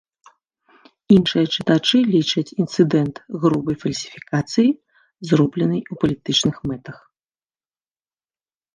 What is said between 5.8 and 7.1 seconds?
у палітычных мэтах.